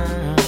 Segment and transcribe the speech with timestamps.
[0.00, 0.39] Sunshine.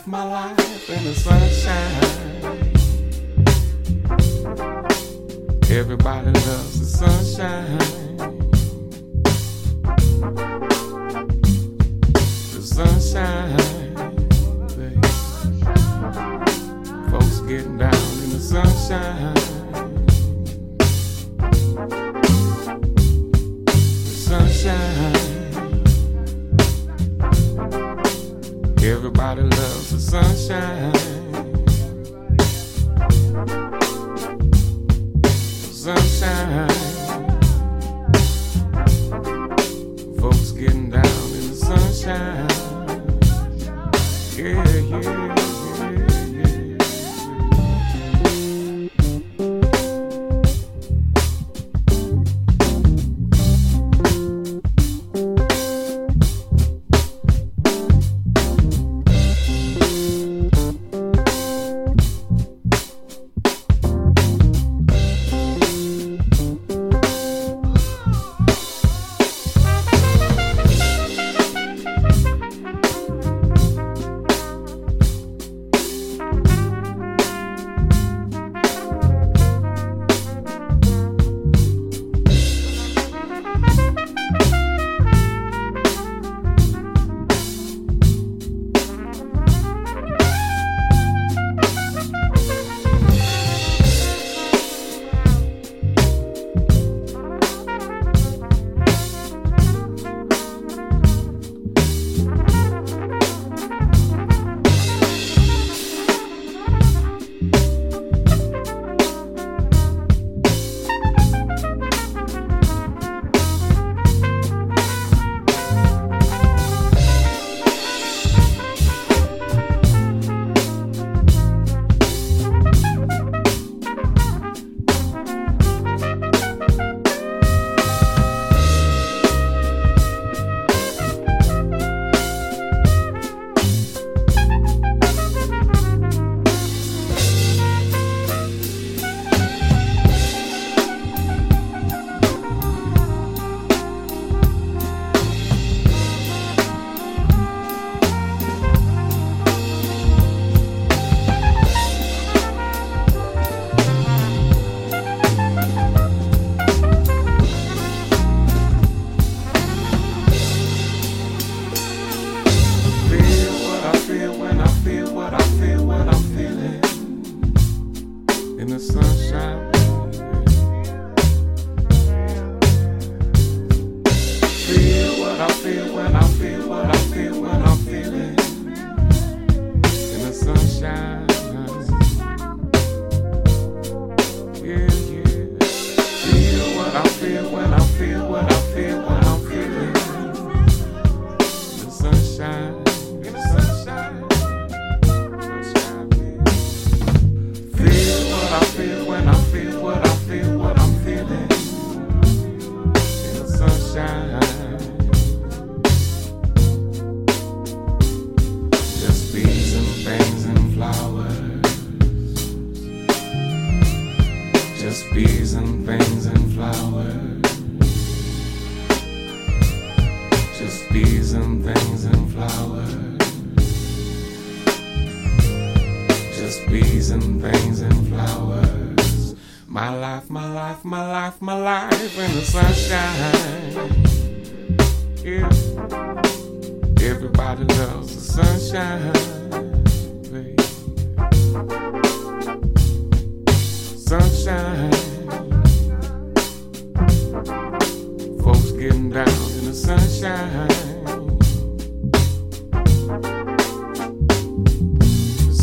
[0.00, 1.39] Life, my life, in the sunshine.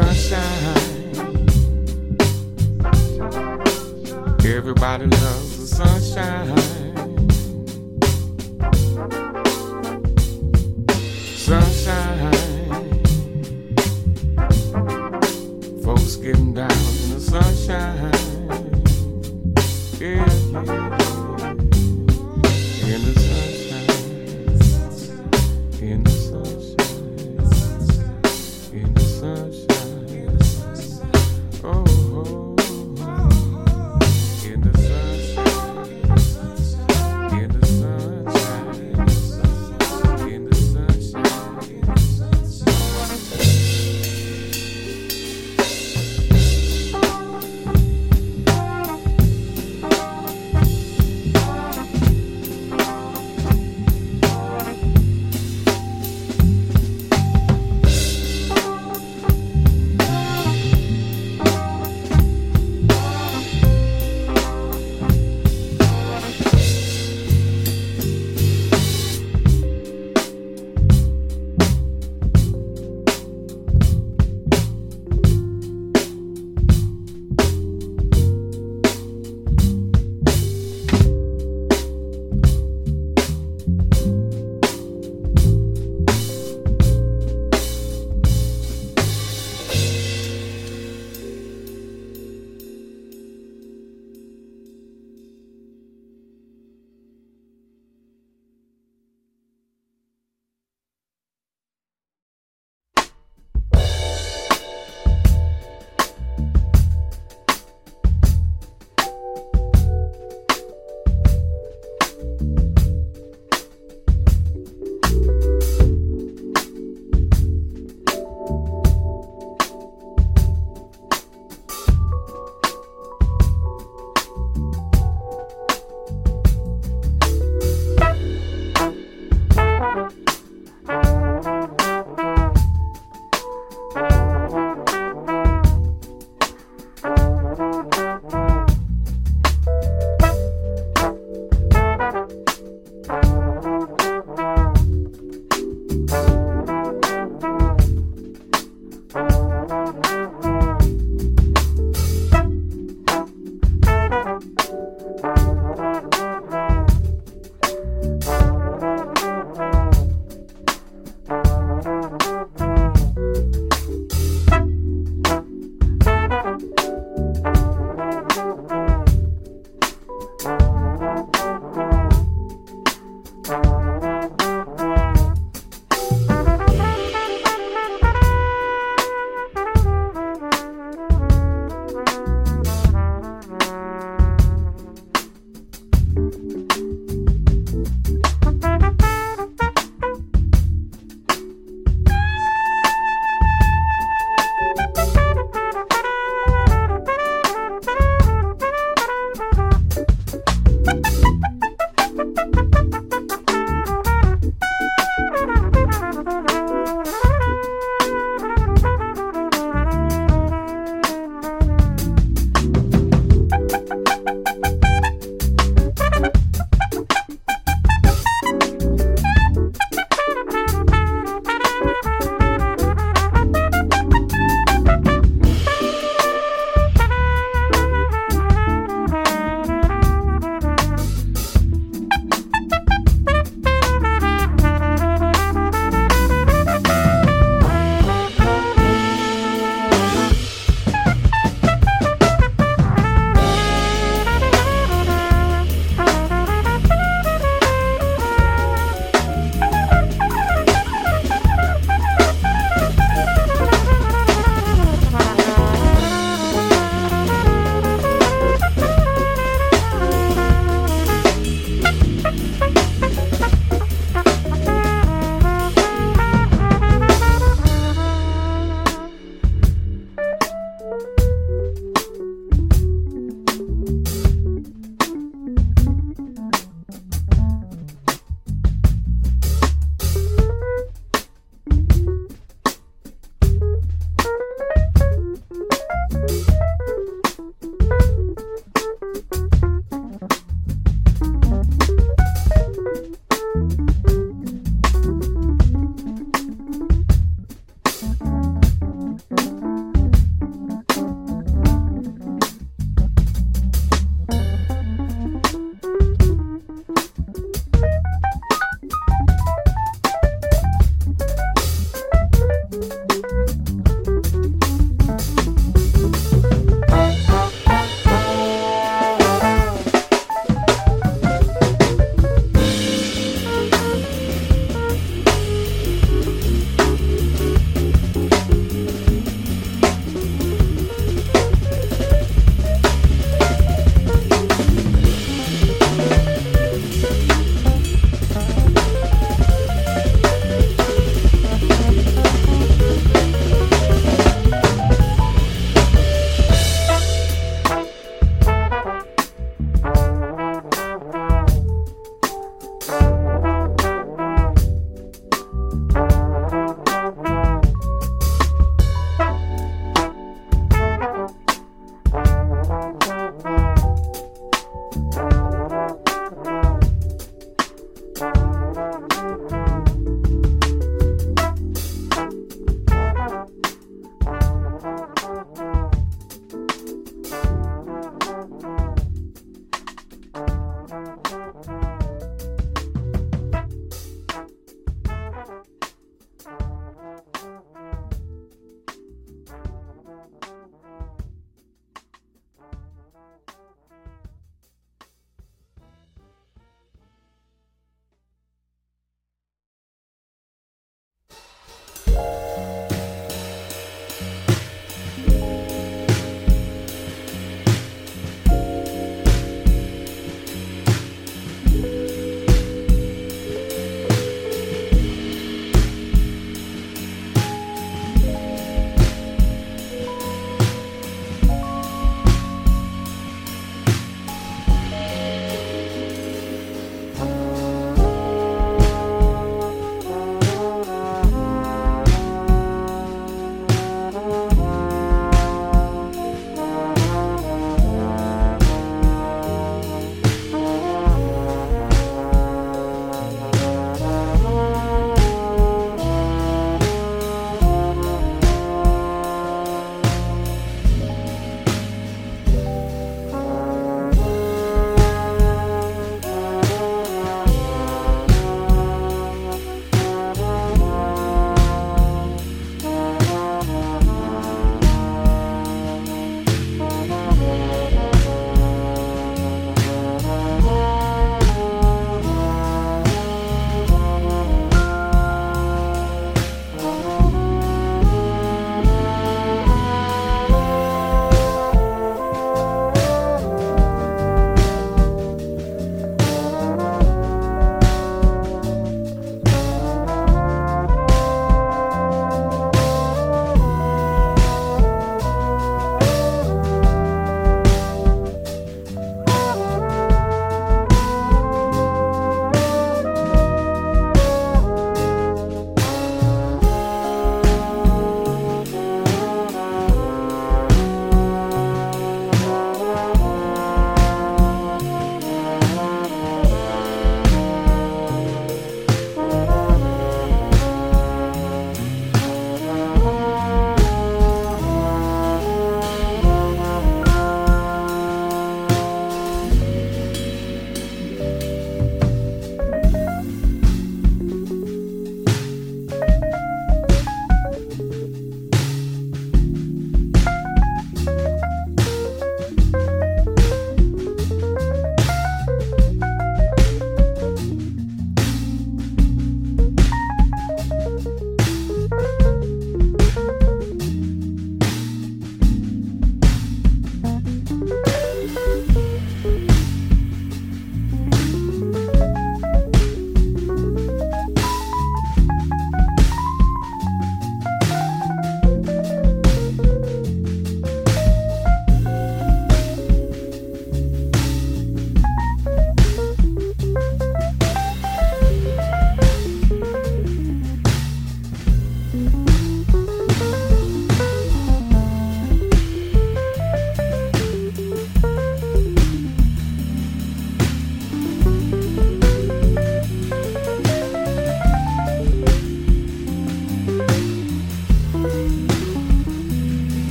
[0.00, 1.46] Sunshine.
[4.46, 6.79] Everybody loves the sunshine.